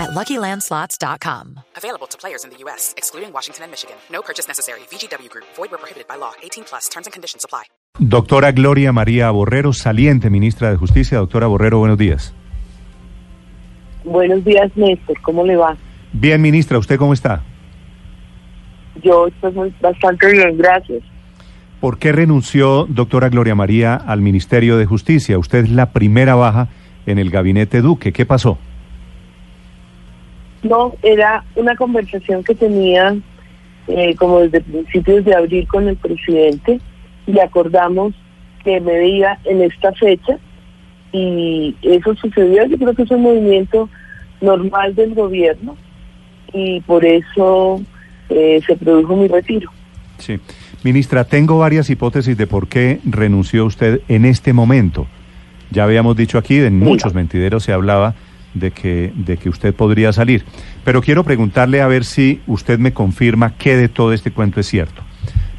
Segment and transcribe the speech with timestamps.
[0.00, 1.60] at LuckyLandSlots.com.
[1.76, 3.96] Available to players in the U.S., excluding Washington and Michigan.
[4.10, 4.80] No purchase necessary.
[4.90, 5.44] VGW Group.
[5.56, 6.32] Void where prohibited by law.
[6.42, 6.88] 18 plus.
[6.88, 7.64] Terms and conditions apply.
[7.98, 11.18] Doctora Gloria María Borrero, saliente ministra de Justicia.
[11.18, 12.32] Doctora Borrero, buenos días.
[14.04, 15.20] Buenos días, Néstor.
[15.20, 15.76] ¿Cómo le va?
[16.12, 16.78] Bien, ministra.
[16.78, 17.42] ¿Usted cómo está?
[19.02, 21.02] Yo estoy bastante bien, gracias.
[21.80, 25.38] ¿Por qué renunció, doctora Gloria María, al Ministerio de Justicia?
[25.38, 26.68] Usted es la primera baja
[27.06, 28.12] en el gabinete Duque.
[28.12, 28.58] ¿Qué pasó?
[30.62, 33.16] No, era una conversación que tenía
[33.88, 36.80] eh, como desde principios de abril con el presidente
[37.26, 38.14] y acordamos
[38.62, 40.38] que me veía en esta fecha
[41.12, 42.66] y eso sucedió.
[42.66, 43.88] Yo creo que es un movimiento
[44.40, 45.76] normal del gobierno
[46.52, 47.80] y por eso
[48.28, 49.70] eh, se produjo mi retiro.
[50.18, 50.38] Sí.
[50.82, 55.06] Ministra, tengo varias hipótesis de por qué renunció usted en este momento.
[55.70, 58.14] Ya habíamos dicho aquí, en muchos mentideros se hablaba
[58.54, 60.44] de que, de que usted podría salir.
[60.84, 64.66] Pero quiero preguntarle a ver si usted me confirma que de todo este cuento es
[64.66, 65.02] cierto.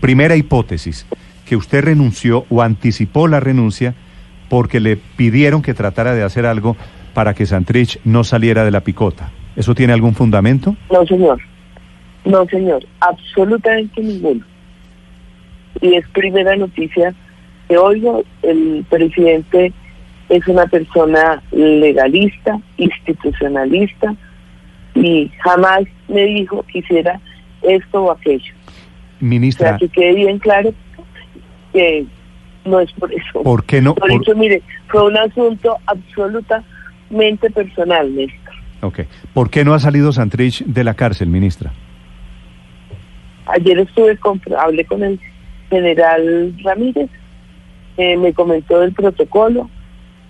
[0.00, 1.06] Primera hipótesis,
[1.46, 3.94] que usted renunció o anticipó la renuncia
[4.48, 6.76] porque le pidieron que tratara de hacer algo
[7.14, 9.30] para que Santrich no saliera de la picota.
[9.56, 10.76] ¿Eso tiene algún fundamento?
[10.92, 11.40] No, señor.
[12.24, 12.84] No, señor.
[13.00, 14.44] Absolutamente ninguno.
[15.80, 17.14] Y es primera noticia
[17.68, 18.22] que oigo.
[18.42, 19.72] El presidente
[20.28, 24.14] es una persona legalista, institucionalista,
[24.94, 27.20] y jamás me dijo que hiciera
[27.62, 28.52] esto o aquello.
[29.20, 29.66] Ministra.
[29.66, 30.72] O sea, que quede bien claro
[31.72, 32.06] que
[32.64, 33.42] no es por eso.
[33.42, 33.94] ¿Por qué no?
[33.94, 38.54] Por, eso, mire, fue un asunto absolutamente personal, Néstor.
[38.82, 39.00] Ok.
[39.32, 41.72] ¿Por qué no ha salido Santrich de la cárcel, ministra?
[43.46, 45.20] Ayer estuve con, hablé con el
[45.70, 47.10] general Ramírez,
[47.96, 49.70] eh, me comentó del protocolo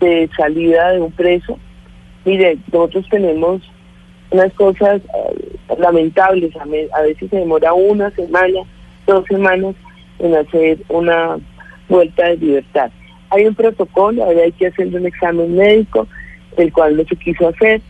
[0.00, 1.58] de salida de un preso.
[2.24, 3.62] Mire, nosotros tenemos
[4.30, 8.60] unas cosas eh, lamentables, a, veces se demora una semana,
[9.06, 9.74] dos semanas
[10.18, 11.38] en hacer una
[11.88, 12.90] vuelta de libertad.
[13.30, 16.06] Hay un protocolo, hay que hacer un examen médico,
[16.56, 17.80] el cual no se quiso hacer.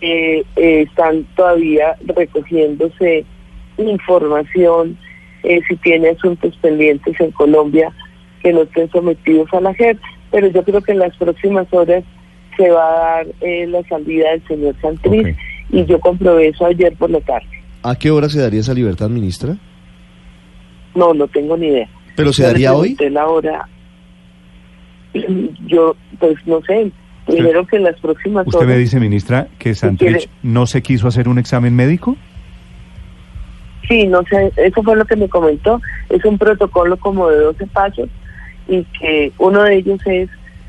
[0.00, 3.24] Eh, eh, están todavía recogiéndose
[3.76, 4.98] información
[5.42, 7.90] si tiene asuntos pendientes en Colombia
[8.42, 9.98] que no estén sometidos a la JEP,
[10.30, 12.04] pero yo creo que en las próximas horas
[12.56, 13.26] se va a dar
[13.68, 15.36] la salida del señor Santriz
[15.70, 17.48] y yo comprobé eso ayer por la tarde.
[17.82, 19.56] ¿A qué hora se daría esa libertad, ministra?
[20.94, 21.88] No, no tengo ni idea.
[22.16, 22.96] ¿Pero se daría hoy?
[23.10, 23.68] la hora.
[25.66, 26.90] Yo, pues no sé.
[27.26, 31.28] Primero que en las próximas ¿Usted me dice, ministra, que Santrich no se quiso hacer
[31.28, 32.16] un examen médico?
[33.88, 35.80] Sí, no sé, eso fue lo que me comentó.
[36.08, 38.08] Es un protocolo como de 12 pasos
[38.68, 40.28] y que uno de ellos es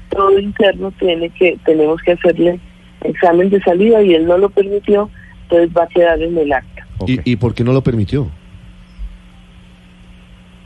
[0.10, 2.60] todo interno tiene que tenemos que hacerle
[3.04, 5.10] examen de salida y él no lo permitió,
[5.44, 6.86] entonces va a quedar en el acta.
[7.08, 8.30] ¿Y, ¿Y por qué no lo permitió?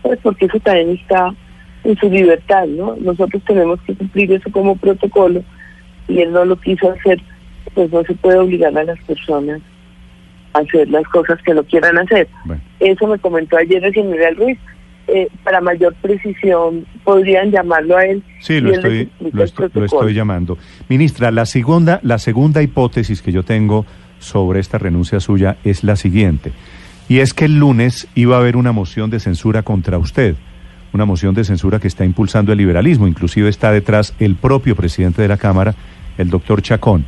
[0.02, 1.34] Pues porque eso también está
[1.84, 2.96] en su libertad, ¿no?
[3.00, 5.44] Nosotros tenemos que cumplir eso como protocolo
[6.08, 7.22] y él no lo quiso hacer,
[7.74, 9.62] pues no se puede obligar a las personas
[10.54, 12.28] a hacer las cosas que no quieran hacer.
[12.80, 14.58] Eso me comentó ayer el general Ruiz.
[15.08, 18.24] Eh, para mayor precisión, podrían llamarlo a él.
[18.40, 19.44] Sí, lo estoy, lo
[19.86, 20.58] estoy, llamando.
[20.90, 23.86] Ministra, la segunda, la segunda hipótesis que yo tengo
[24.18, 26.54] sobre esta renuncia suya es la siguiente,
[27.08, 30.36] y es que el lunes iba a haber una moción de censura contra usted,
[30.92, 35.22] una moción de censura que está impulsando el liberalismo, inclusive está detrás el propio presidente
[35.22, 35.76] de la Cámara,
[36.18, 37.06] el doctor Chacón,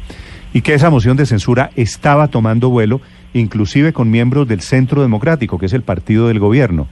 [0.54, 3.02] y que esa moción de censura estaba tomando vuelo,
[3.34, 6.88] inclusive con miembros del Centro Democrático, que es el partido del gobierno.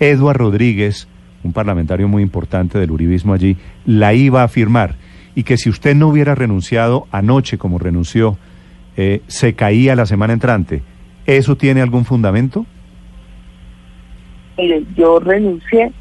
[0.00, 1.08] Eduard Rodríguez,
[1.42, 4.96] un parlamentario muy importante del uribismo allí, la iba a firmar
[5.34, 8.38] y que si usted no hubiera renunciado anoche como renunció,
[8.96, 10.82] eh, se caía la semana entrante.
[11.26, 12.64] ¿Eso tiene algún fundamento?
[14.96, 15.92] Yo renuncié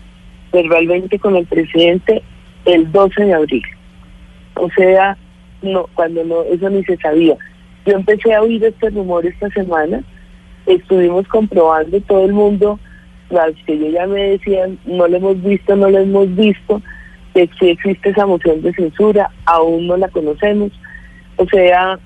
[0.53, 2.23] verbalmente con el presidente
[2.63, 3.63] el 12 de abril.
[4.55, 5.17] O sea,
[5.61, 7.35] no, cuando no, eso ni se sabía.
[7.85, 10.01] Yo empecé a oír este rumor esta semana,
[10.65, 12.79] estuvimos comprobando todo el mundo
[13.29, 16.81] las que yo ya me decían, no lo hemos visto, no lo hemos visto,
[17.33, 20.71] que existe esa moción de censura, aún no la conocemos.
[21.35, 21.99] O sea,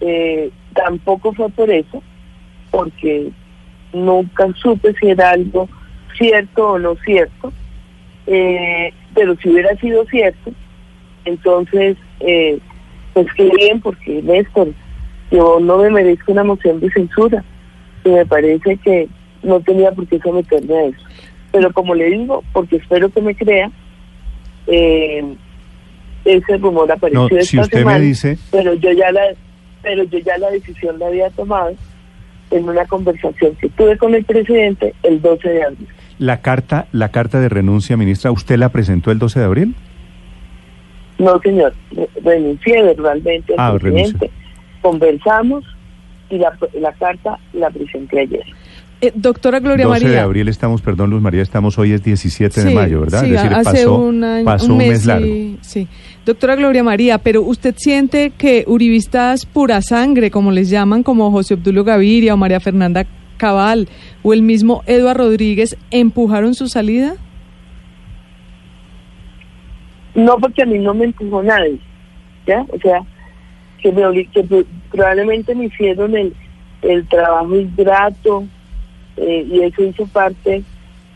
[0.00, 2.02] eh, tampoco fue por eso,
[2.70, 3.30] porque
[3.92, 5.68] nunca supe si era algo
[6.16, 7.52] cierto o no cierto.
[8.26, 10.52] Eh, pero si hubiera sido cierto,
[11.24, 12.58] entonces, eh,
[13.14, 14.68] pues qué bien, porque Néstor,
[15.30, 17.42] yo no me merezco una moción de censura
[18.04, 19.08] y me parece que
[19.42, 20.98] no tenía por qué someterme a eso.
[21.52, 23.70] Pero como le digo, porque espero que me crea,
[24.66, 25.24] eh,
[26.24, 29.22] ese rumor apareció No, esta si usted semana, me dice, pero yo ya la
[29.82, 31.74] pero yo ya la decisión la había tomado
[32.50, 35.88] en una conversación que tuve con el presidente el 12 de abril.
[36.18, 39.74] la carta, la carta de renuncia, ministra, ¿usted la presentó el 12 de abril?
[41.18, 44.30] No, señor, re- renuncié verbalmente al Ah, presidente,
[44.82, 45.64] conversamos
[46.30, 48.44] y la, la carta la presenté ayer.
[49.00, 50.16] Eh, doctora Gloria 12 María.
[50.16, 53.20] de abril estamos, perdón, Luz María, estamos hoy es 17 de Sí, mayo, ¿verdad?
[53.20, 55.26] Sí, es decir, hace pasó, un, año- pasó un mes, y- largo.
[55.60, 55.86] Sí.
[56.26, 61.54] Doctora Gloria María, pero ¿usted siente que uribistas pura sangre, como les llaman, como José
[61.54, 63.06] Obdulio Gaviria o María Fernanda
[63.36, 63.88] Cabal
[64.24, 67.14] o el mismo Eduardo Rodríguez, empujaron su salida?
[70.16, 71.78] No porque a mí no me empujó nadie,
[72.46, 72.62] ¿ya?
[72.68, 73.00] O sea,
[73.80, 76.34] que, me que pro- probablemente me hicieron el,
[76.82, 78.44] el trabajo ingrato
[79.20, 80.62] eh, y eso hizo parte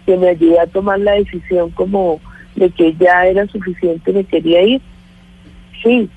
[0.07, 2.21] que me ayudó a tomar la decisión como
[2.57, 4.81] de que ya era suficiente, me quería ir.
[5.83, 6.09] Sí,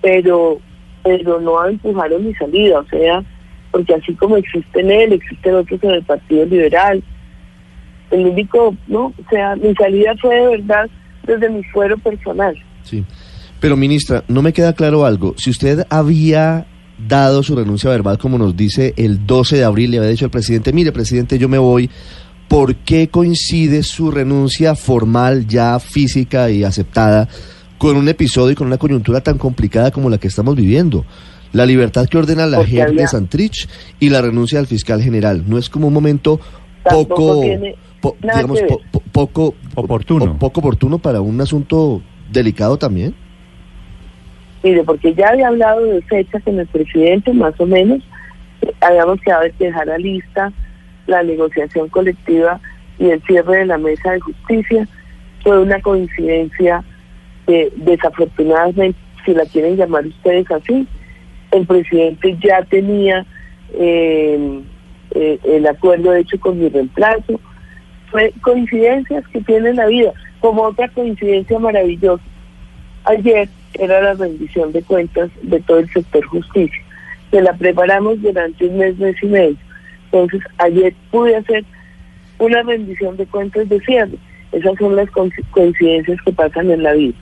[0.00, 0.60] pero
[1.02, 3.22] pero no empujaron mi salida, o sea,
[3.70, 7.02] porque así como existen él, existen otros en el Partido Liberal.
[8.10, 9.06] El único, ¿no?
[9.06, 10.88] O sea, mi salida fue de verdad
[11.26, 12.56] desde mi fuero personal.
[12.84, 13.04] Sí.
[13.60, 15.34] Pero ministra, no me queda claro algo.
[15.36, 16.66] Si usted había
[16.98, 20.30] dado su renuncia verbal, como nos dice el 12 de abril, le había dicho al
[20.30, 21.90] presidente, mire, presidente, yo me voy,
[22.48, 27.28] ¿por qué coincide su renuncia formal, ya física y aceptada,
[27.78, 31.04] con un episodio y con una coyuntura tan complicada como la que estamos viviendo?
[31.52, 33.68] La libertad que ordena la JEP de Santrich
[34.00, 35.44] y la renuncia del fiscal general.
[35.46, 36.40] ¿No es como un momento
[36.82, 40.32] Tampoco poco, tiene po- digamos, po- po- poco Oportuno.
[40.32, 42.02] po- poco oportuno para un asunto
[42.32, 43.14] delicado también?
[44.64, 48.02] Mire, porque ya había hablado de fecha con el presidente, más o menos.
[48.80, 50.52] Habíamos quedado de que dejara lista
[51.06, 52.58] la negociación colectiva
[52.98, 54.88] y el cierre de la mesa de justicia.
[55.42, 56.82] Fue una coincidencia
[57.46, 60.88] que desafortunadamente, si la quieren llamar ustedes así,
[61.50, 63.26] el presidente ya tenía
[63.74, 64.62] eh,
[65.10, 67.38] eh, el acuerdo hecho con mi reemplazo.
[68.10, 72.24] Fue coincidencias que tiene la vida, como otra coincidencia maravillosa.
[73.04, 76.80] Ayer era la rendición de cuentas de todo el sector justicia.
[77.30, 79.56] que la preparamos durante un mes, mes y medio.
[80.04, 81.64] Entonces, ayer pude hacer
[82.38, 84.16] una rendición de cuentas de cierre.
[84.52, 87.14] Esas son las co- coincidencias que pasan en la vida.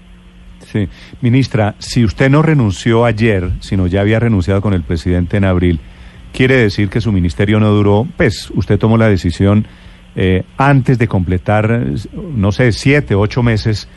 [0.66, 0.87] Sí.
[1.22, 5.81] Ministra, si usted no renunció ayer, sino ya había renunciado con el presidente en abril,
[6.34, 9.66] quiere decir que su ministerio no duró, pues usted tomó la decisión
[10.14, 11.84] eh, antes de completar,
[12.14, 13.88] no sé, siete, ocho meses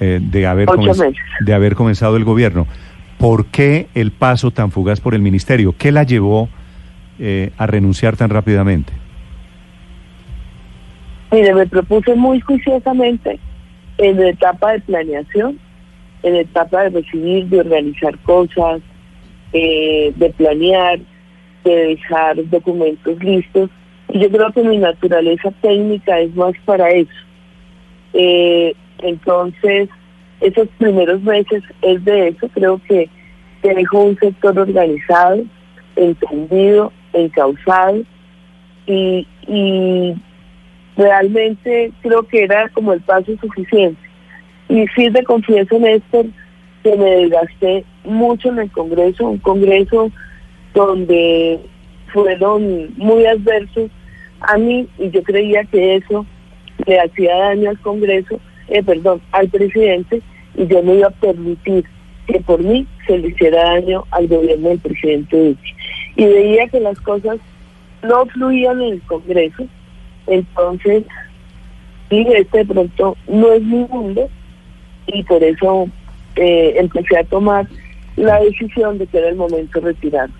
[0.00, 1.14] eh, de, haber meses.
[1.40, 2.66] de haber comenzado el gobierno.
[3.18, 5.74] ¿Por qué el paso tan fugaz por el ministerio?
[5.76, 6.48] ¿Qué la llevó
[7.18, 8.92] eh, a renunciar tan rápidamente?
[11.30, 13.38] Mire, me propuse muy juiciosamente
[13.98, 15.58] en la etapa de planeación,
[16.22, 18.82] en la etapa de recibir, de organizar cosas,
[19.52, 20.98] eh, de planear,
[21.64, 23.70] de dejar documentos listos.
[24.08, 27.10] Y yo creo que mi naturaleza técnica es más para eso.
[28.12, 29.88] Eh, entonces,
[30.40, 32.48] esos primeros meses es de eso.
[32.54, 33.08] Creo que
[33.62, 35.42] dejó un sector organizado,
[35.96, 38.02] entendido, encauzado
[38.86, 40.14] y, y
[40.96, 44.00] realmente creo que era como el paso suficiente.
[44.68, 46.26] Y sí te confieso, Néstor,
[46.82, 50.10] que me desgasté mucho en el Congreso, un Congreso
[50.74, 51.60] donde
[52.12, 53.90] fueron muy adversos
[54.40, 56.26] a mí y yo creía que eso
[56.86, 58.40] le hacía daño al Congreso,
[58.74, 60.20] eh, perdón, al presidente
[60.56, 61.84] y yo no iba a permitir
[62.26, 65.74] que por mí se le hiciera daño al gobierno del presidente Duque.
[66.16, 67.38] Y veía que las cosas
[68.02, 69.64] no fluían en el Congreso,
[70.26, 71.04] entonces
[72.10, 74.28] dije, este de pronto no es mi mundo
[75.06, 75.88] y por eso
[76.34, 77.68] eh, empecé a tomar
[78.16, 80.30] la decisión de que era el momento de retirar.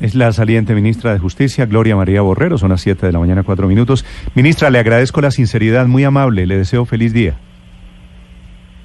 [0.00, 3.42] Es la saliente ministra de Justicia, Gloria María Borrero, son las 7 de la mañana,
[3.42, 4.06] cuatro minutos.
[4.34, 7.36] Ministra, le agradezco la sinceridad, muy amable, le deseo feliz día.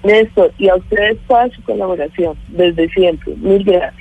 [0.04, 3.36] Néstor, y a ustedes toda su colaboración desde siempre.
[3.38, 3.94] Mil gracias.